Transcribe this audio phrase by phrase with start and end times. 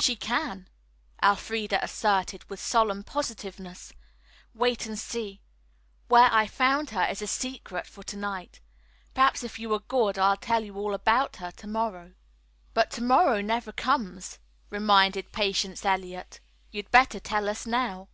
[0.00, 0.70] "She can,"
[1.22, 3.92] Elfreda asserted with solemn positiveness.
[4.54, 5.42] "Wait and see.
[6.08, 8.60] Where I found her is a secret for to night.
[9.12, 12.14] Perhaps if you are good, I'll tell you all about her to morrow."
[12.72, 14.38] "But to morrow never comes,"
[14.70, 16.40] reminded Patience Eliot.
[16.70, 18.08] "You'd better tell us now."